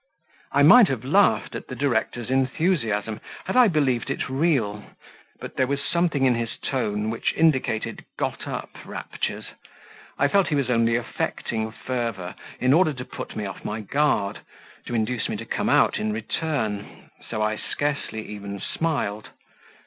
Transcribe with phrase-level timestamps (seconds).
[0.51, 4.83] I might have laughed at the director's enthusiasm had I believed it real,
[5.39, 9.45] but there was something in his tone which indicated got up raptures.
[10.17, 14.39] I felt he was only affecting fervour in order to put me off my guard,
[14.87, 19.29] to induce me to come out in return, so I scarcely even smiled.